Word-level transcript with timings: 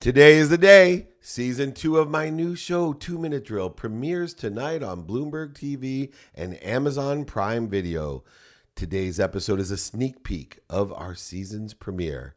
Today 0.00 0.36
is 0.36 0.48
the 0.48 0.56
day. 0.56 1.08
Season 1.20 1.72
two 1.72 1.98
of 1.98 2.08
my 2.08 2.30
new 2.30 2.54
show, 2.54 2.92
Two 2.92 3.18
Minute 3.18 3.44
Drill, 3.44 3.68
premieres 3.68 4.32
tonight 4.32 4.80
on 4.80 5.02
Bloomberg 5.02 5.54
TV 5.54 6.12
and 6.36 6.62
Amazon 6.62 7.24
Prime 7.24 7.68
Video. 7.68 8.22
Today's 8.76 9.18
episode 9.18 9.58
is 9.58 9.72
a 9.72 9.76
sneak 9.76 10.22
peek 10.22 10.60
of 10.70 10.92
our 10.92 11.16
season's 11.16 11.74
premiere. 11.74 12.36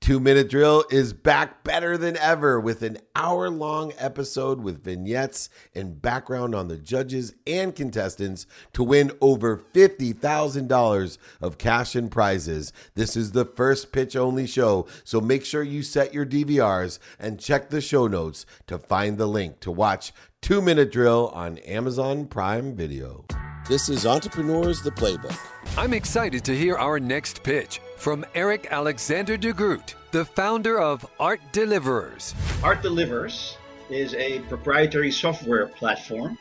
Two 0.00 0.20
Minute 0.20 0.48
Drill 0.48 0.84
is 0.90 1.12
back 1.12 1.64
better 1.64 1.98
than 1.98 2.16
ever 2.16 2.58
with 2.58 2.82
an 2.82 2.98
hour 3.14 3.50
long 3.50 3.92
episode 3.98 4.60
with 4.60 4.82
vignettes 4.82 5.50
and 5.74 6.00
background 6.00 6.54
on 6.54 6.68
the 6.68 6.78
judges 6.78 7.34
and 7.46 7.74
contestants 7.74 8.46
to 8.72 8.82
win 8.82 9.10
over 9.20 9.58
$50,000 9.58 11.18
of 11.40 11.58
cash 11.58 11.94
and 11.94 12.10
prizes. 12.10 12.72
This 12.94 13.16
is 13.16 13.32
the 13.32 13.44
first 13.44 13.92
pitch 13.92 14.16
only 14.16 14.46
show, 14.46 14.86
so 15.04 15.20
make 15.20 15.44
sure 15.44 15.62
you 15.62 15.82
set 15.82 16.14
your 16.14 16.24
DVRs 16.24 16.98
and 17.18 17.38
check 17.40 17.68
the 17.68 17.80
show 17.80 18.06
notes 18.06 18.46
to 18.66 18.78
find 18.78 19.18
the 19.18 19.26
link 19.26 19.60
to 19.60 19.70
watch 19.70 20.12
Two 20.40 20.62
Minute 20.62 20.92
Drill 20.92 21.30
on 21.34 21.58
Amazon 21.58 22.26
Prime 22.26 22.74
Video. 22.74 23.26
This 23.68 23.90
is 23.90 24.06
Entrepreneurs 24.06 24.80
the 24.80 24.90
Playbook. 24.90 25.38
I'm 25.76 25.92
excited 25.92 26.42
to 26.46 26.56
hear 26.56 26.76
our 26.76 26.98
next 26.98 27.42
pitch 27.42 27.82
from 27.98 28.24
Eric 28.34 28.68
Alexander 28.70 29.36
de 29.36 29.52
Groot, 29.52 29.94
the 30.10 30.24
founder 30.24 30.80
of 30.80 31.06
Art 31.20 31.42
Delivers. 31.52 32.34
Art 32.64 32.80
Delivers 32.80 33.58
is 33.90 34.14
a 34.14 34.38
proprietary 34.48 35.10
software 35.10 35.66
platform, 35.66 36.38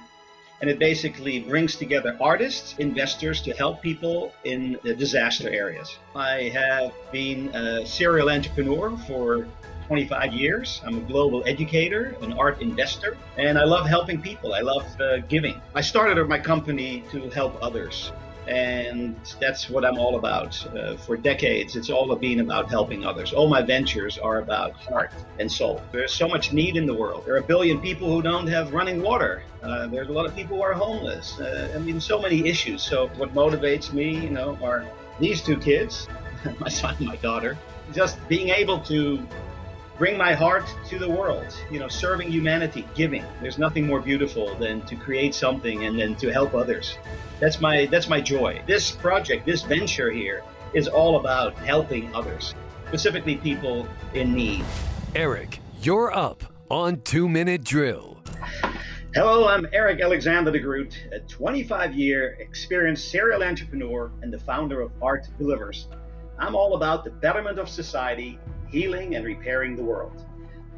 and 0.62 0.70
it 0.70 0.80
basically 0.80 1.42
brings 1.42 1.76
together 1.76 2.16
artists, 2.22 2.76
investors 2.78 3.42
to 3.42 3.52
help 3.52 3.82
people 3.82 4.32
in 4.46 4.80
the 4.84 4.96
disaster 4.96 5.50
areas. 5.50 5.98
I 6.16 6.44
have 6.54 6.94
been 7.12 7.54
a 7.54 7.86
serial 7.86 8.30
entrepreneur 8.30 8.96
for 9.00 9.50
25 9.88 10.34
years. 10.34 10.82
I'm 10.86 10.98
a 10.98 11.02
global 11.02 11.44
educator, 11.48 12.16
an 12.22 12.34
art 12.34 12.62
investor, 12.62 13.18
and 13.38 13.58
I 13.58 13.64
love 13.64 13.88
helping 13.88 14.22
people. 14.22 14.54
I 14.54 14.60
love 14.60 14.86
uh, 15.00 15.20
giving. 15.30 15.62
I 15.74 15.82
started 15.82 16.24
my 16.28 16.40
company 16.40 17.04
to 17.12 17.30
help 17.30 17.58
others. 17.62 18.12
And 18.48 19.16
that's 19.42 19.70
what 19.70 19.84
I'm 19.84 19.98
all 19.98 20.16
about. 20.18 20.66
Uh, 20.74 20.96
for 20.96 21.18
decades, 21.18 21.76
it's 21.76 21.90
all 21.90 22.14
been 22.16 22.40
about 22.40 22.70
helping 22.70 23.06
others. 23.06 23.34
All 23.34 23.50
my 23.50 23.62
ventures 23.62 24.18
are 24.18 24.40
about 24.40 24.74
heart 24.74 25.12
and 25.40 25.52
soul. 25.52 25.82
There's 25.92 26.14
so 26.14 26.30
much 26.30 26.54
need 26.54 26.78
in 26.78 26.86
the 26.86 26.94
world. 26.94 27.24
There 27.26 27.36
are 27.36 27.40
a 27.40 27.44
billion 27.44 27.82
people 27.82 28.08
who 28.08 28.22
don't 28.22 28.48
have 28.48 28.74
running 28.74 29.02
water. 29.02 29.44
Uh, 29.62 29.88
there's 29.88 30.08
a 30.08 30.14
lot 30.14 30.26
of 30.26 30.34
people 30.34 30.58
who 30.58 30.64
are 30.64 30.74
homeless. 30.74 31.38
Uh, 31.40 31.74
I 31.76 31.80
mean, 31.80 32.00
so 32.00 32.22
many 32.22 32.48
issues. 32.48 32.84
So, 32.84 33.08
what 33.18 33.34
motivates 33.34 33.92
me, 33.92 34.18
you 34.18 34.30
know, 34.30 34.58
are 34.64 34.86
these 35.20 35.42
two 35.42 35.58
kids, 35.58 36.08
my 36.60 36.70
son 36.70 36.96
and 37.00 37.08
my 37.08 37.18
daughter, 37.18 37.58
just 37.94 38.16
being 38.30 38.50
able 38.50 38.80
to 38.82 39.28
bring 39.98 40.18
my 40.18 40.34
heart 40.34 40.66
to 40.90 41.00
the 41.00 41.10
world. 41.10 41.48
You 41.72 41.80
know 41.80 41.88
serving 41.88 42.32
humanity 42.32 42.88
giving. 42.96 43.26
There's 43.42 43.58
nothing 43.58 43.88
more 43.88 44.00
beautiful 44.00 44.56
than 44.56 44.82
to 44.84 44.96
create 44.96 45.34
something 45.34 45.86
and 45.86 45.98
then 46.00 46.16
to 46.18 46.32
help 46.32 46.54
others. 46.54 46.98
That's 47.40 47.60
my 47.60 47.86
that's 47.88 48.08
my 48.08 48.22
joy. 48.22 48.62
This 48.68 48.92
project 48.92 49.46
this 49.46 49.64
venture 49.64 50.12
here 50.12 50.44
is 50.74 50.88
all 50.88 51.20
about 51.20 51.56
helping 51.56 52.14
others 52.14 52.54
specifically 52.88 53.36
people 53.36 53.88
in 54.14 54.34
need. 54.34 54.64
Eric, 55.16 55.60
you're 55.82 56.14
up 56.14 56.44
on 56.70 57.02
Two 57.02 57.28
Minute 57.28 57.64
Drill. 57.64 58.18
hello 59.16 59.48
i'm 59.48 59.66
eric 59.72 60.02
alexander 60.02 60.52
de 60.52 60.60
groot 60.60 61.08
a 61.14 61.20
25 61.22 61.96
year 61.96 62.36
experienced 62.40 63.10
serial 63.10 63.42
entrepreneur 63.42 64.12
and 64.22 64.32
the 64.32 64.38
founder 64.38 64.82
of 64.82 64.92
art 65.02 65.28
delivers. 65.40 65.88
I'm 66.38 66.56
all 66.56 66.76
about 66.76 67.04
the 67.04 67.10
betterment 67.10 67.58
of 67.58 67.68
society 67.68 68.38
healing 68.70 69.16
and 69.16 69.26
repairing 69.26 69.76
the 69.76 69.84
world. 69.84 70.26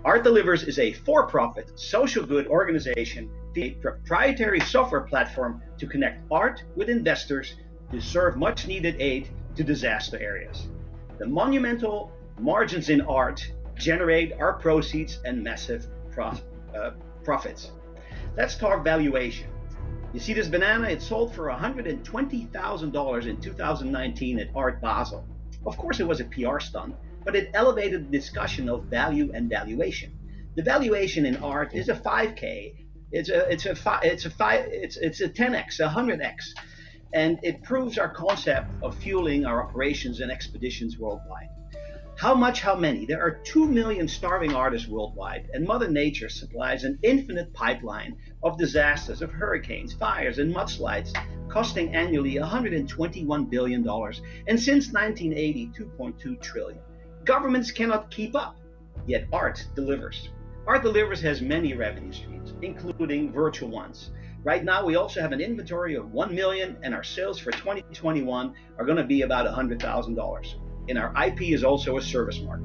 Art 0.06 0.24
Delivers 0.24 0.64
is 0.64 0.80
a 0.80 0.94
for 0.94 1.28
profit 1.28 1.78
social 1.78 2.26
good 2.26 2.48
organization, 2.48 3.30
a 3.58 3.72
proprietary 3.72 4.60
software 4.62 5.02
platform 5.02 5.62
to 5.78 5.86
connect 5.86 6.24
art 6.32 6.64
with 6.76 6.90
investors 6.90 7.56
to 7.92 8.00
serve 8.00 8.38
much 8.38 8.68
needed 8.68 8.96
aid 9.00 9.30
to 9.56 9.64
disaster 9.64 10.18
areas. 10.20 10.70
The 11.18 11.28
monumental 11.28 12.12
margins 12.40 12.90
in 12.90 13.02
art 13.02 13.52
generate 13.76 14.34
our 14.40 14.54
proceeds 14.54 15.20
and 15.26 15.44
massive 15.44 15.88
prof- 16.12 16.44
uh, 16.74 16.92
profits. 17.24 17.72
Let's 18.38 18.56
talk 18.56 18.84
valuation. 18.84 19.50
You 20.14 20.20
see 20.20 20.34
this 20.34 20.48
banana? 20.48 20.88
It 20.88 21.02
sold 21.02 21.36
for 21.36 21.48
$120,000 21.48 23.26
in 23.26 23.42
2019 23.42 24.40
at 24.40 24.48
Art 24.56 24.82
Basel. 24.82 25.28
Of 25.66 25.78
course, 25.78 26.00
it 26.00 26.08
was 26.08 26.20
a 26.20 26.26
PR 26.26 26.60
stunt, 26.60 26.96
but 27.26 27.36
it 27.36 27.50
elevated 27.54 28.06
the 28.08 28.18
discussion 28.18 28.70
of 28.70 28.90
value 28.90 29.32
and 29.34 29.50
valuation. 29.50 30.12
The 30.56 30.64
valuation 30.64 31.26
in 31.26 31.38
art 31.38 31.74
is 31.74 31.90
a 31.90 31.96
5K. 31.96 32.74
It's 33.12 33.30
a 33.30 33.52
it's 33.52 33.66
a 33.66 33.76
fi- 33.76 34.02
it's 34.04 34.26
a 34.26 34.32
it's 34.84 34.98
it's 34.98 35.22
a 35.22 35.30
10x, 35.30 35.80
a 35.80 35.90
100x, 35.90 36.36
and 37.14 37.40
it 37.42 37.64
proves 37.64 37.98
our 37.98 38.10
concept 38.10 38.68
of 38.84 38.96
fueling 38.98 39.46
our 39.46 39.64
operations 39.64 40.20
and 40.20 40.32
expeditions 40.32 40.98
worldwide. 41.00 41.48
How 42.20 42.36
much? 42.36 42.60
How 42.60 42.76
many? 42.76 43.06
There 43.06 43.22
are 43.22 43.40
2 43.46 43.70
million 43.70 44.08
starving 44.10 44.54
artists 44.54 44.90
worldwide, 44.90 45.48
and 45.54 45.66
Mother 45.66 45.90
Nature 45.90 46.28
supplies 46.28 46.84
an 46.84 47.00
infinite 47.02 47.54
pipeline 47.54 48.18
of 48.44 48.58
disasters, 48.58 49.22
of 49.22 49.32
hurricanes, 49.32 49.94
fires, 49.94 50.38
and 50.38 50.54
mudslides, 50.54 51.14
costing 51.48 51.96
annually 51.96 52.36
$121 52.36 53.50
billion, 53.50 53.88
and 54.48 54.60
since 54.60 54.92
1980, 54.92 55.72
2.2 55.80 56.42
trillion. 56.42 56.82
Governments 57.26 57.72
cannot 57.72 58.10
keep 58.12 58.36
up, 58.36 58.58
yet 59.06 59.28
art 59.32 59.66
delivers. 59.76 60.30
Art 60.68 60.84
Delivers 60.84 61.20
has 61.22 61.42
many 61.42 61.74
revenue 61.74 62.12
streams, 62.12 62.54
including 62.62 63.32
virtual 63.32 63.70
ones. 63.70 64.12
Right 64.44 64.64
now, 64.64 64.86
we 64.86 64.96
also 64.96 65.20
have 65.20 65.32
an 65.32 65.42
inventory 65.42 65.96
of 65.96 66.12
1 66.12 66.36
million, 66.36 66.78
and 66.84 66.94
our 66.94 67.04
sales 67.04 67.40
for 67.40 67.52
2021 67.52 68.54
are 68.78 68.86
going 68.86 68.98
to 68.98 69.04
be 69.04 69.24
about 69.24 69.48
$100,000. 69.48 70.56
And 70.88 70.98
our 70.98 71.14
IP 71.26 71.42
is 71.42 71.64
also 71.64 71.98
a 71.98 72.02
service 72.02 72.40
mark. 72.42 72.62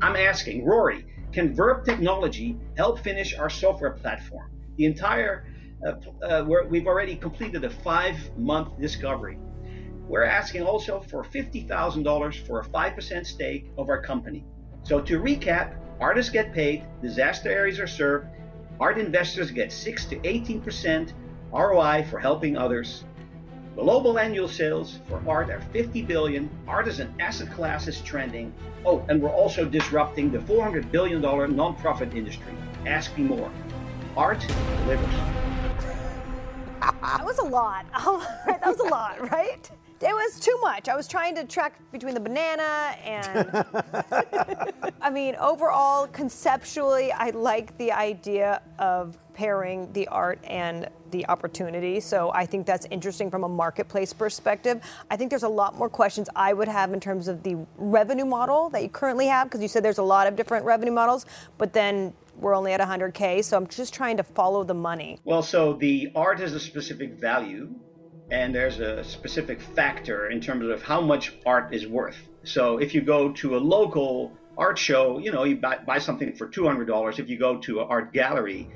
I'm 0.00 0.16
asking, 0.16 0.64
Rory, 0.64 1.04
can 1.32 1.54
Verb 1.54 1.84
Technology 1.84 2.56
help 2.76 3.00
finish 3.00 3.36
our 3.36 3.50
software 3.50 3.90
platform? 3.90 4.50
The 4.76 4.84
entire, 4.84 5.46
uh, 5.86 6.24
uh, 6.24 6.44
we've 6.68 6.86
already 6.86 7.16
completed 7.16 7.64
a 7.64 7.70
five 7.70 8.16
month 8.38 8.80
discovery. 8.80 9.38
We're 10.08 10.24
asking 10.24 10.62
also 10.62 11.00
for 11.00 11.22
$50,000 11.22 12.46
for 12.46 12.60
a 12.60 12.64
5% 12.64 13.26
stake 13.26 13.70
of 13.76 13.90
our 13.90 14.00
company. 14.00 14.44
So 14.82 15.00
to 15.02 15.20
recap, 15.20 15.74
artists 16.00 16.32
get 16.32 16.54
paid, 16.54 16.84
disaster 17.02 17.50
areas 17.50 17.78
are 17.78 17.86
served, 17.86 18.26
art 18.80 18.98
investors 18.98 19.50
get 19.50 19.70
6 19.70 20.06
to 20.06 20.16
18% 20.20 21.12
ROI 21.52 22.06
for 22.10 22.18
helping 22.18 22.56
others. 22.56 23.04
Global 23.74 24.18
annual 24.18 24.48
sales 24.48 24.98
for 25.08 25.22
art 25.28 25.50
are 25.50 25.60
50 25.72 26.02
billion. 26.02 26.50
Art 26.66 26.88
as 26.88 27.00
an 27.00 27.14
asset 27.20 27.52
class 27.52 27.86
is 27.86 28.00
trending. 28.00 28.52
Oh, 28.84 29.04
and 29.08 29.22
we're 29.22 29.30
also 29.30 29.64
disrupting 29.64 30.32
the 30.32 30.40
400 30.40 30.90
billion 30.90 31.20
dollar 31.20 31.46
nonprofit 31.46 32.14
industry. 32.16 32.52
Ask 32.86 33.16
me 33.16 33.24
more. 33.24 33.50
Art 34.16 34.40
delivers. 34.80 35.14
That 36.80 37.24
was 37.24 37.38
a 37.38 37.44
lot. 37.44 37.86
that 38.46 38.66
was 38.66 38.80
a 38.80 38.84
lot, 38.84 39.30
right? 39.30 39.70
It 40.00 40.14
was 40.14 40.38
too 40.38 40.56
much. 40.60 40.88
I 40.88 40.94
was 40.94 41.08
trying 41.08 41.34
to 41.34 41.44
track 41.44 41.80
between 41.90 42.14
the 42.14 42.20
banana 42.20 42.94
and. 43.04 44.84
I 45.00 45.10
mean, 45.10 45.34
overall, 45.36 46.06
conceptually, 46.06 47.10
I 47.10 47.30
like 47.30 47.76
the 47.78 47.90
idea 47.90 48.62
of 48.78 49.18
pairing 49.34 49.92
the 49.94 50.06
art 50.08 50.38
and 50.44 50.88
the 51.10 51.26
opportunity. 51.28 51.98
So 51.98 52.30
I 52.32 52.46
think 52.46 52.64
that's 52.66 52.86
interesting 52.90 53.30
from 53.30 53.42
a 53.42 53.48
marketplace 53.48 54.12
perspective. 54.12 54.82
I 55.10 55.16
think 55.16 55.30
there's 55.30 55.42
a 55.42 55.48
lot 55.48 55.76
more 55.76 55.88
questions 55.88 56.28
I 56.36 56.52
would 56.52 56.68
have 56.68 56.92
in 56.92 57.00
terms 57.00 57.26
of 57.26 57.42
the 57.42 57.56
revenue 57.76 58.24
model 58.24 58.68
that 58.70 58.82
you 58.82 58.88
currently 58.88 59.26
have, 59.26 59.48
because 59.48 59.62
you 59.62 59.68
said 59.68 59.84
there's 59.84 59.98
a 59.98 60.02
lot 60.02 60.26
of 60.26 60.36
different 60.36 60.64
revenue 60.64 60.92
models, 60.92 61.26
but 61.56 61.72
then 61.72 62.12
we're 62.36 62.54
only 62.54 62.72
at 62.72 62.80
100K. 62.80 63.42
So 63.44 63.56
I'm 63.56 63.66
just 63.66 63.92
trying 63.92 64.16
to 64.16 64.22
follow 64.22 64.62
the 64.62 64.74
money. 64.74 65.18
Well, 65.24 65.42
so 65.42 65.72
the 65.72 66.12
art 66.14 66.38
has 66.38 66.54
a 66.54 66.60
specific 66.60 67.14
value 67.14 67.74
and 68.30 68.54
there's 68.54 68.78
a 68.80 69.02
specific 69.04 69.60
factor 69.60 70.28
in 70.28 70.40
terms 70.40 70.66
of 70.66 70.82
how 70.82 71.00
much 71.00 71.34
art 71.46 71.74
is 71.74 71.86
worth. 71.86 72.18
So 72.44 72.78
if 72.78 72.94
you 72.94 73.00
go 73.00 73.32
to 73.32 73.56
a 73.56 73.58
local 73.58 74.36
art 74.56 74.78
show, 74.78 75.18
you 75.18 75.32
know, 75.32 75.44
you 75.44 75.56
buy, 75.56 75.78
buy 75.78 75.98
something 75.98 76.34
for 76.34 76.48
$200. 76.48 77.18
If 77.18 77.28
you 77.28 77.38
go 77.38 77.58
to 77.58 77.80
an 77.80 77.86
art 77.88 78.12
gallery, 78.12 78.68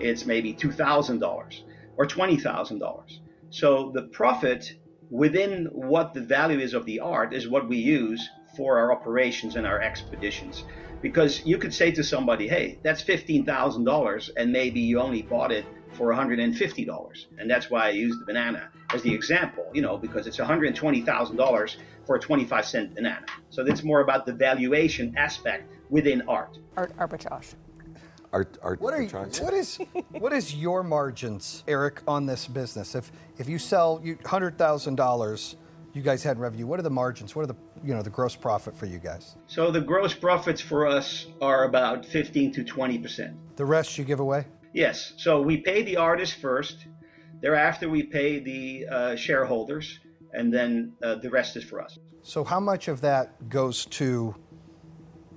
it's 0.00 0.26
maybe 0.26 0.54
$2,000 0.54 1.62
or 1.96 2.06
$20,000. 2.06 3.18
So 3.50 3.92
the 3.94 4.02
profit 4.02 4.72
within 5.10 5.66
what 5.72 6.14
the 6.14 6.20
value 6.20 6.58
is 6.58 6.74
of 6.74 6.84
the 6.84 7.00
art 7.00 7.32
is 7.32 7.48
what 7.48 7.68
we 7.68 7.76
use 7.76 8.28
for 8.56 8.78
our 8.78 8.92
operations 8.92 9.56
and 9.56 9.66
our 9.66 9.80
expeditions. 9.80 10.64
Because 11.02 11.44
you 11.44 11.58
could 11.58 11.74
say 11.74 11.90
to 11.92 12.02
somebody, 12.02 12.48
hey, 12.48 12.78
that's 12.82 13.02
$15,000, 13.02 14.30
and 14.36 14.50
maybe 14.52 14.80
you 14.80 14.98
only 14.98 15.22
bought 15.22 15.52
it 15.52 15.66
for 15.92 16.12
$150. 16.12 17.26
And 17.38 17.50
that's 17.50 17.70
why 17.70 17.86
I 17.86 17.90
use 17.90 18.18
the 18.18 18.24
banana 18.24 18.70
as 18.94 19.02
the 19.02 19.12
example, 19.12 19.66
you 19.74 19.82
know, 19.82 19.98
because 19.98 20.26
it's 20.26 20.38
$120,000 20.38 21.76
for 22.06 22.16
a 22.16 22.20
25 22.20 22.64
cent 22.64 22.94
banana. 22.94 23.26
So 23.50 23.62
that's 23.62 23.82
more 23.82 24.00
about 24.00 24.26
the 24.26 24.32
valuation 24.32 25.14
aspect 25.16 25.70
within 25.90 26.22
art. 26.28 26.58
Art 26.76 26.96
arbitrage. 26.96 27.54
Art, 28.32 28.58
art 28.62 28.80
What 28.80 28.92
are 28.94 29.02
you, 29.02 29.08
arbitrage. 29.08 29.42
what 29.42 29.54
is 29.54 29.78
what 30.10 30.32
is 30.32 30.54
your 30.54 30.82
margins, 30.82 31.62
Eric, 31.68 32.02
on 32.06 32.26
this 32.26 32.46
business? 32.46 32.94
If 32.94 33.10
if 33.38 33.48
you 33.48 33.58
sell 33.58 34.00
you 34.02 34.18
hundred 34.26 34.58
thousand 34.58 34.96
dollars, 34.96 35.56
you 35.96 36.02
guys 36.02 36.22
had 36.22 36.38
revenue. 36.38 36.66
What 36.66 36.78
are 36.78 36.82
the 36.82 36.90
margins? 36.90 37.34
What 37.34 37.42
are 37.42 37.46
the 37.46 37.56
you 37.82 37.94
know 37.94 38.02
the 38.02 38.10
gross 38.10 38.36
profit 38.36 38.76
for 38.76 38.86
you 38.86 38.98
guys? 38.98 39.36
So 39.46 39.70
the 39.70 39.80
gross 39.80 40.14
profits 40.14 40.60
for 40.60 40.86
us 40.86 41.26
are 41.40 41.64
about 41.64 42.04
15 42.04 42.52
to 42.52 42.64
20 42.64 42.98
percent. 42.98 43.36
The 43.56 43.64
rest 43.64 43.96
you 43.96 44.04
give 44.04 44.20
away. 44.20 44.44
Yes. 44.74 45.14
So 45.16 45.40
we 45.40 45.56
pay 45.56 45.82
the 45.82 45.96
artist 45.96 46.34
first. 46.40 46.76
Thereafter, 47.40 47.88
we 47.88 48.02
pay 48.02 48.40
the 48.40 48.86
uh, 48.90 49.16
shareholders, 49.16 49.98
and 50.32 50.52
then 50.52 50.92
uh, 51.02 51.16
the 51.16 51.30
rest 51.30 51.56
is 51.56 51.64
for 51.64 51.80
us. 51.80 51.98
So 52.22 52.44
how 52.44 52.60
much 52.60 52.88
of 52.88 53.00
that 53.02 53.48
goes 53.48 53.84
to, 53.86 54.34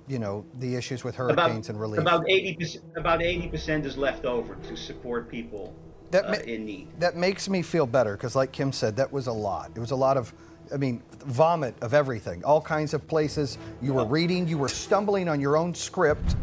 you 0.08 0.18
know, 0.18 0.44
the 0.58 0.74
issues 0.76 1.04
with 1.04 1.14
hurricanes 1.14 1.68
and 1.68 1.78
relief? 1.80 2.00
About 2.00 2.28
80 2.28 2.56
percent. 2.56 2.84
About 2.96 3.22
80 3.22 3.48
percent 3.48 3.86
is 3.86 3.96
left 3.96 4.24
over 4.24 4.56
to 4.56 4.76
support 4.76 5.30
people 5.30 5.74
That 6.10 6.24
uh, 6.26 6.32
in 6.44 6.64
need. 6.66 6.88
that 6.98 7.16
makes 7.16 7.48
me 7.48 7.62
feel 7.62 7.86
better 7.86 8.16
because, 8.16 8.34
like 8.34 8.50
Kim 8.52 8.72
said, 8.72 8.96
that 8.96 9.12
was 9.12 9.26
a 9.26 9.32
lot. 9.32 9.70
It 9.74 9.80
was 9.80 9.90
a 9.92 9.96
lot 9.96 10.16
of, 10.16 10.32
I 10.72 10.76
mean, 10.76 11.02
vomit 11.24 11.74
of 11.82 11.94
everything, 11.94 12.44
all 12.44 12.60
kinds 12.60 12.94
of 12.94 13.06
places. 13.06 13.58
You 13.82 13.94
were 13.94 14.04
reading, 14.04 14.48
you 14.48 14.58
were 14.58 14.68
stumbling 14.68 15.28
on 15.28 15.40
your 15.40 15.56
own 15.56 15.74
script. 15.74 16.36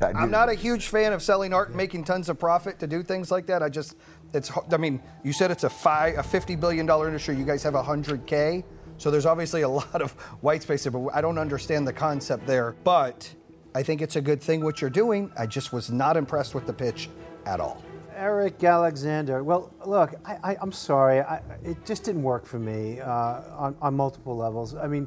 I'm 0.00 0.30
not 0.30 0.48
a 0.48 0.54
huge 0.54 0.88
fan 0.88 1.12
of 1.12 1.22
selling 1.22 1.52
art 1.52 1.68
and 1.68 1.76
making 1.76 2.04
tons 2.04 2.28
of 2.28 2.38
profit 2.38 2.78
to 2.80 2.86
do 2.86 3.02
things 3.02 3.30
like 3.30 3.46
that. 3.46 3.62
I 3.62 3.68
just, 3.68 3.96
it's, 4.32 4.50
I 4.70 4.76
mean, 4.76 5.02
you 5.24 5.32
said 5.32 5.50
it's 5.50 5.64
a 5.64 5.70
five, 5.70 6.18
a 6.18 6.22
50 6.22 6.56
billion 6.56 6.86
dollar 6.86 7.06
industry. 7.06 7.36
You 7.36 7.44
guys 7.44 7.62
have 7.64 7.74
100k, 7.74 8.62
so 8.96 9.10
there's 9.10 9.26
obviously 9.26 9.62
a 9.62 9.68
lot 9.80 10.00
of 10.00 10.12
white 10.40 10.62
space 10.62 10.84
there. 10.84 10.92
But 10.92 11.08
I 11.14 11.20
don't 11.20 11.38
understand 11.38 11.86
the 11.86 11.92
concept 11.92 12.46
there. 12.46 12.76
But 12.84 13.32
I 13.74 13.82
think 13.82 14.00
it's 14.00 14.16
a 14.16 14.20
good 14.20 14.40
thing 14.40 14.62
what 14.62 14.80
you're 14.80 14.90
doing. 14.90 15.30
I 15.36 15.46
just 15.46 15.72
was 15.72 15.90
not 15.90 16.16
impressed 16.16 16.54
with 16.54 16.66
the 16.66 16.72
pitch 16.72 17.08
at 17.44 17.60
all. 17.60 17.82
Eric 18.18 18.62
Alexander. 18.64 19.44
Well, 19.44 19.72
look, 19.86 20.14
I, 20.24 20.56
I'm 20.60 20.72
sorry. 20.72 21.20
I, 21.20 21.40
it 21.62 21.86
just 21.86 22.02
didn't 22.02 22.24
work 22.24 22.44
for 22.46 22.58
me 22.58 23.00
uh, 23.00 23.42
on, 23.56 23.76
on 23.80 23.94
multiple 23.94 24.36
levels. 24.36 24.74
I 24.74 24.88
mean, 24.88 25.06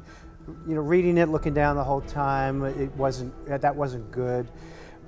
you 0.66 0.74
know, 0.74 0.80
reading 0.80 1.18
it, 1.18 1.28
looking 1.28 1.52
down 1.52 1.76
the 1.76 1.84
whole 1.84 2.00
time, 2.00 2.64
it 2.64 2.90
wasn't 2.96 3.32
that 3.46 3.76
wasn't 3.76 4.10
good. 4.10 4.48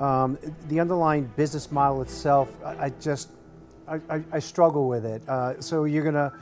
Um, 0.00 0.38
the 0.68 0.80
underlying 0.80 1.32
business 1.34 1.72
model 1.72 2.02
itself, 2.02 2.50
I, 2.64 2.84
I 2.84 2.88
just 3.00 3.30
I, 3.88 4.00
I, 4.10 4.22
I 4.32 4.38
struggle 4.38 4.86
with 4.86 5.06
it. 5.06 5.22
Uh, 5.26 5.60
so 5.60 5.84
you're 5.84 6.04
gonna 6.04 6.32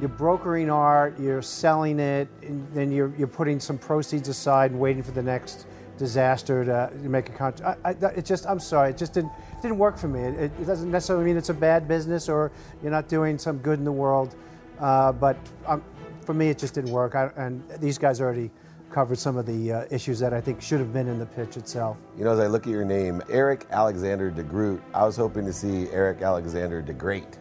you're 0.00 0.08
brokering 0.08 0.70
art, 0.70 1.20
you're 1.20 1.42
selling 1.42 2.00
it, 2.00 2.28
and 2.42 2.66
then 2.72 2.90
you're 2.90 3.12
you're 3.16 3.28
putting 3.28 3.60
some 3.60 3.76
proceeds 3.76 4.28
aside 4.28 4.70
and 4.70 4.80
waiting 4.80 5.02
for 5.02 5.12
the 5.12 5.22
next 5.22 5.66
disaster 6.00 6.64
to, 6.64 6.90
make 7.08 7.28
a 7.28 7.32
contract. 7.32 7.78
It 8.16 8.24
just, 8.24 8.46
I'm 8.46 8.58
sorry, 8.58 8.90
it 8.90 8.96
just 8.96 9.12
didn't 9.12 9.30
didn't 9.60 9.76
work 9.76 9.98
for 9.98 10.08
me. 10.08 10.20
It, 10.20 10.50
it 10.58 10.66
doesn't 10.66 10.90
necessarily 10.90 11.26
mean 11.26 11.36
it's 11.36 11.50
a 11.50 11.54
bad 11.54 11.86
business 11.86 12.28
or 12.28 12.50
you're 12.82 12.90
not 12.90 13.06
doing 13.06 13.36
some 13.36 13.58
good 13.58 13.78
in 13.78 13.84
the 13.84 13.92
world, 13.92 14.34
uh, 14.80 15.12
but 15.12 15.36
um, 15.66 15.84
for 16.24 16.32
me, 16.32 16.48
it 16.48 16.58
just 16.58 16.72
didn't 16.72 16.90
work. 16.90 17.14
I, 17.14 17.30
and 17.36 17.62
these 17.78 17.98
guys 17.98 18.22
already 18.22 18.50
covered 18.90 19.18
some 19.18 19.36
of 19.36 19.44
the 19.44 19.72
uh, 19.72 19.84
issues 19.90 20.18
that 20.20 20.32
I 20.32 20.40
think 20.40 20.62
should 20.62 20.80
have 20.80 20.92
been 20.92 21.06
in 21.06 21.18
the 21.18 21.26
pitch 21.26 21.58
itself. 21.58 21.98
You 22.16 22.24
know, 22.24 22.32
as 22.32 22.40
I 22.40 22.46
look 22.46 22.66
at 22.66 22.70
your 22.70 22.86
name, 22.86 23.22
Eric 23.28 23.66
Alexander 23.70 24.30
de 24.30 24.42
Groot, 24.42 24.82
I 24.94 25.04
was 25.04 25.16
hoping 25.16 25.44
to 25.44 25.52
see 25.52 25.88
Eric 25.90 26.22
Alexander 26.22 26.80
de 26.80 26.94
Great, 26.94 27.38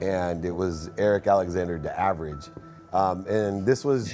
and 0.00 0.44
it 0.44 0.50
was 0.50 0.90
Eric 0.98 1.28
Alexander 1.28 1.78
de 1.78 1.98
Average. 1.98 2.46
Um, 2.92 3.24
and 3.28 3.64
this 3.64 3.84
was 3.84 4.12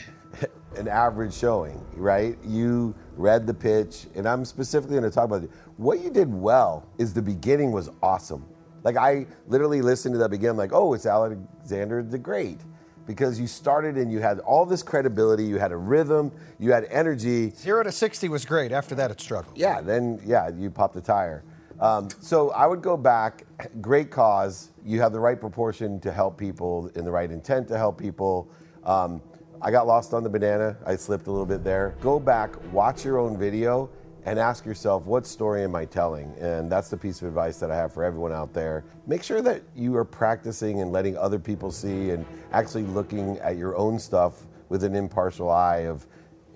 an 0.78 0.88
average 0.88 1.34
showing, 1.34 1.84
right? 1.96 2.36
You 2.44 2.94
read 3.16 3.46
the 3.46 3.54
pitch, 3.54 4.06
and 4.14 4.28
I'm 4.28 4.44
specifically 4.44 4.96
going 4.98 5.10
to 5.10 5.14
talk 5.14 5.24
about 5.24 5.42
it. 5.44 5.50
What 5.76 6.00
you 6.00 6.10
did 6.10 6.32
well 6.32 6.86
is 6.98 7.12
the 7.12 7.22
beginning 7.22 7.72
was 7.72 7.90
awesome. 8.02 8.46
Like, 8.84 8.96
I 8.96 9.26
literally 9.48 9.82
listened 9.82 10.14
to 10.14 10.18
that 10.18 10.30
beginning, 10.30 10.56
like, 10.56 10.72
oh, 10.72 10.94
it's 10.94 11.04
Alexander 11.06 12.02
the 12.02 12.18
Great. 12.18 12.60
Because 13.06 13.40
you 13.40 13.46
started 13.46 13.96
and 13.96 14.12
you 14.12 14.20
had 14.20 14.38
all 14.40 14.66
this 14.66 14.82
credibility, 14.82 15.42
you 15.44 15.58
had 15.58 15.72
a 15.72 15.76
rhythm, 15.76 16.30
you 16.58 16.72
had 16.72 16.84
energy, 16.90 17.50
Zero 17.50 17.82
to 17.82 17.90
60 17.90 18.28
was 18.28 18.44
great. 18.44 18.70
After 18.70 18.94
that, 18.96 19.10
it 19.10 19.18
struggled. 19.20 19.56
yeah, 19.56 19.80
then 19.80 20.20
yeah, 20.26 20.50
you 20.50 20.70
popped 20.70 20.94
the 20.94 21.00
tire. 21.00 21.42
Um, 21.80 22.08
so 22.20 22.50
I 22.50 22.66
would 22.66 22.82
go 22.82 22.96
back. 22.98 23.44
Great 23.80 24.10
cause. 24.10 24.70
You 24.84 25.00
have 25.00 25.12
the 25.12 25.20
right 25.20 25.40
proportion 25.40 26.00
to 26.00 26.12
help 26.12 26.36
people, 26.36 26.90
and 26.96 27.06
the 27.06 27.10
right 27.10 27.30
intent 27.30 27.68
to 27.68 27.78
help 27.78 27.98
people. 27.98 28.50
Um, 28.84 29.22
I 29.60 29.72
got 29.72 29.88
lost 29.88 30.14
on 30.14 30.22
the 30.22 30.28
banana. 30.30 30.76
I 30.86 30.94
slipped 30.94 31.26
a 31.26 31.30
little 31.30 31.46
bit 31.46 31.64
there. 31.64 31.96
Go 32.00 32.20
back, 32.20 32.54
watch 32.72 33.04
your 33.04 33.18
own 33.18 33.36
video, 33.36 33.90
and 34.24 34.38
ask 34.38 34.64
yourself, 34.64 35.06
what 35.06 35.26
story 35.26 35.64
am 35.64 35.74
I 35.74 35.84
telling? 35.84 36.32
And 36.38 36.70
that's 36.70 36.90
the 36.90 36.96
piece 36.96 37.22
of 37.22 37.28
advice 37.28 37.58
that 37.58 37.70
I 37.70 37.76
have 37.76 37.92
for 37.92 38.04
everyone 38.04 38.32
out 38.32 38.52
there. 38.52 38.84
Make 39.06 39.22
sure 39.22 39.42
that 39.42 39.62
you 39.74 39.96
are 39.96 40.04
practicing 40.04 40.80
and 40.80 40.92
letting 40.92 41.16
other 41.16 41.40
people 41.40 41.72
see, 41.72 42.10
and 42.10 42.24
actually 42.52 42.84
looking 42.84 43.38
at 43.38 43.56
your 43.56 43.76
own 43.76 43.98
stuff 43.98 44.46
with 44.68 44.84
an 44.84 44.94
impartial 44.94 45.50
eye 45.50 45.86
of 45.86 46.06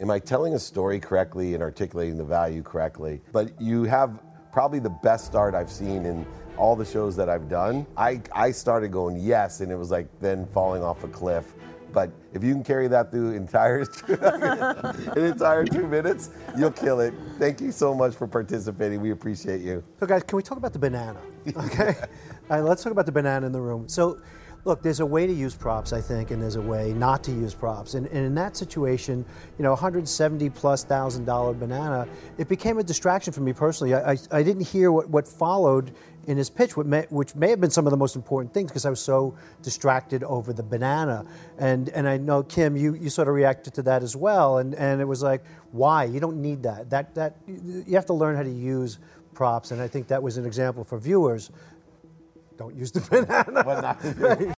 am 0.01 0.11
I 0.11 0.19
telling 0.19 0.55
a 0.55 0.59
story 0.59 1.01
correctly 1.01 1.55
and 1.55 1.63
articulating 1.63 2.17
the 2.17 2.25
value 2.25 2.63
correctly? 2.63 3.21
But 3.33 3.61
you 3.61 3.85
have 3.85 4.21
probably 4.53 4.79
the 4.79 4.91
best 4.91 5.25
start 5.25 5.55
I've 5.55 5.71
seen 5.71 6.05
in 6.05 6.27
all 6.57 6.77
the 6.77 6.85
shows 6.85 7.17
that 7.17 7.29
I've 7.29 7.49
done. 7.49 7.87
I, 7.97 8.21
I 8.33 8.51
started 8.51 8.93
going 8.93 9.17
yes, 9.19 9.61
and 9.61 9.73
it 9.73 9.77
was 9.77 9.91
like 9.91 10.07
then 10.21 10.47
falling 10.47 10.83
off 10.83 11.03
a 11.03 11.09
cliff. 11.09 11.55
But 11.93 12.11
if 12.33 12.43
you 12.43 12.55
can 12.55 12.65
carry 12.65 12.89
that 12.89 13.11
through 13.11 13.33
entire 13.33 13.81
an 14.09 15.25
entire 15.25 15.65
two 15.65 15.87
minutes, 15.87 16.31
you'll 16.57 16.71
kill 16.71 17.01
it. 17.01 17.15
Thank 17.39 17.61
you 17.61 17.73
so 17.73 17.95
much 17.95 18.15
for 18.15 18.27
participating. 18.27 19.01
We 19.01 19.11
appreciate 19.11 19.61
you. 19.61 19.85
So, 20.01 20.07
guys, 20.07 20.23
can 20.23 20.37
we 20.37 20.43
talk 20.43 20.59
about 20.59 20.73
the 20.73 20.79
banana? 20.79 21.21
Okay. 21.57 21.95
All 22.51 22.59
right, 22.59 22.61
let's 22.61 22.83
talk 22.83 22.93
about 22.93 23.07
the 23.07 23.13
banana 23.13 23.47
in 23.47 23.53
the 23.53 23.61
room. 23.61 23.89
So, 23.89 24.21
look, 24.65 24.83
there's 24.83 25.01
a 25.01 25.07
way 25.07 25.27
to 25.27 25.33
use 25.33 25.55
props, 25.55 25.93
I 25.93 26.01
think, 26.01 26.31
and 26.31 26.41
there's 26.41 26.57
a 26.57 26.63
way 26.63 26.93
not 26.93 27.25
to 27.25 27.33
use 27.33 27.55
props. 27.55 27.95
And, 27.95 28.07
and 28.07 28.25
in 28.25 28.35
that 28.37 28.57
situation, 28.57 29.25
you 29.59 29.63
know, 29.63 29.71
170 29.71 30.51
plus 30.51 30.85
thousand 30.85 31.25
dollar 31.25 31.53
banana, 31.53 32.07
it 32.39 32.49
became 32.49 32.79
a 32.79 32.83
distraction 32.83 33.33
for 33.33 33.41
me 33.41 33.53
personally. 33.53 33.95
I, 33.95 34.13
I, 34.13 34.17
I 34.31 34.43
didn't 34.43 34.67
hear 34.67 34.93
what, 34.93 35.09
what 35.09 35.27
followed 35.27 35.93
in 36.27 36.37
his 36.37 36.49
pitch, 36.49 36.77
may, 36.77 37.05
which 37.11 37.35
may 37.35 37.51
have 37.51 37.61
been 37.61 37.71
some 37.71 37.87
of 37.87 37.91
the 37.91 37.97
most 37.97 38.15
important 38.15 38.55
things 38.55 38.71
because 38.71 38.87
I 38.87 38.91
was 38.91 39.01
so 39.01 39.37
distracted 39.63 40.23
over 40.23 40.53
the 40.53 40.63
banana. 40.63 41.27
And 41.59 41.89
and 41.89 42.09
I 42.09 42.17
know 42.17 42.45
Kim, 42.45 42.77
you, 42.77 42.95
you 42.95 43.11
sort 43.11 43.27
of 43.27 43.35
reacted 43.35 43.75
to 43.75 43.83
that 43.83 44.05
as 44.05 44.15
well. 44.15 44.59
And 44.59 44.75
and 44.77 45.01
it 45.01 45.05
was 45.05 45.23
like, 45.23 45.43
why? 45.73 46.05
You 46.05 46.21
don't 46.21 46.41
need 46.41 46.63
that. 46.63 46.91
That 46.91 47.15
that 47.17 47.37
you 47.47 47.95
have 47.95 48.07
to 48.07 48.13
learn 48.13 48.37
how 48.37 48.45
to 48.45 48.51
use 48.51 48.99
props. 49.35 49.73
And 49.73 49.81
I 49.81 49.89
think 49.89 50.07
that 50.09 50.23
was 50.23 50.37
an 50.37 50.47
example 50.47 50.85
for 50.85 50.99
viewers. 50.99 51.51
Don't 52.57 52.77
use 52.77 52.93
the 52.93 53.01
banana. 53.11 53.97